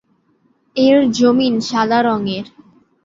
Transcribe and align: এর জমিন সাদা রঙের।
এর 0.75 0.97
জমিন 1.11 1.53
সাদা 1.69 1.99
রঙের। 2.01 2.45